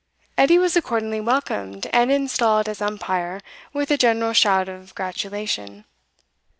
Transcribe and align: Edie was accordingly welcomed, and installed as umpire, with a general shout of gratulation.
Edie 0.35 0.57
was 0.57 0.75
accordingly 0.75 1.21
welcomed, 1.21 1.85
and 1.93 2.11
installed 2.11 2.67
as 2.67 2.81
umpire, 2.81 3.39
with 3.71 3.91
a 3.91 3.97
general 3.97 4.33
shout 4.33 4.67
of 4.67 4.95
gratulation. 4.95 5.85